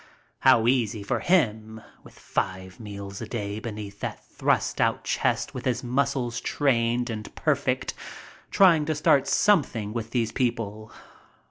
How 0.39 0.65
easy 0.65 1.03
for 1.03 1.19
him, 1.19 1.79
with 2.03 2.17
five 2.17 2.79
meals 2.79 3.21
a 3.21 3.27
day 3.27 3.59
beneath 3.59 3.99
that 3.99 4.25
thrust 4.25 4.81
out 4.81 5.03
chest 5.03 5.53
with 5.53 5.65
his 5.65 5.83
muscles 5.83 6.41
trained 6.41 7.11
and 7.11 7.29
perfect, 7.35 7.93
trying 8.49 8.85
to 8.85 8.95
start 8.95 9.27
something 9.27 9.93
with 9.93 10.09
these 10.09 10.31
people. 10.31 10.91